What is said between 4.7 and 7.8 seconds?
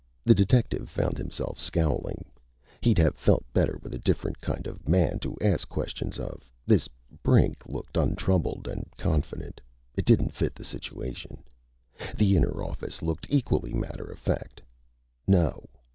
man to ask questions of. This Brink